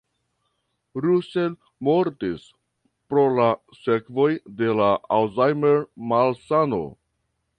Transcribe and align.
Russell 1.07 1.51
mortis 1.89 2.47
pro 3.11 3.25
la 3.39 3.49
sekvoj 3.81 4.27
de 4.63 4.73
la 4.81 4.89
Alzheimer-malsano. 5.19 6.81